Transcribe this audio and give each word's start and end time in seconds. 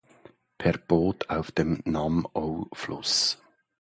Per 0.57 0.79
Boot 0.79 1.29
auf 1.29 1.51
dem 1.51 1.83
Nam 1.85 2.25
Ou 2.33 2.67
Fluss. 2.73 3.37